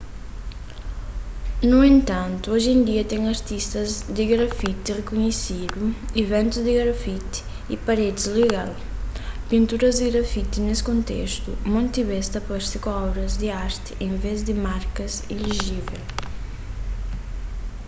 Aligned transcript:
nu 1.69 1.79
entantu 1.95 2.45
oji 2.55 2.69
en 2.75 2.79
dia 2.89 3.03
ten 3.11 3.21
artistas 3.35 3.89
di 4.15 4.23
grafiti 4.31 4.89
rikunhesidu 4.99 5.83
iventus 6.21 6.63
di 6.67 6.73
grafiti 6.81 7.39
y 7.73 7.75
paredis 7.85 8.25
legal 8.37 8.71
pinturas 9.49 9.95
di 9.99 10.05
grafiti 10.13 10.57
nes 10.67 10.79
kontestu 10.89 11.49
monti 11.73 12.01
bês 12.09 12.25
ta 12.33 12.39
parse 12.49 12.75
ku 12.83 12.89
obras 13.05 13.31
di 13.41 13.47
arti 13.67 13.91
en 14.05 14.11
vês 14.23 14.39
di 14.47 14.55
markas 14.67 15.13
ilejivel 15.33 16.01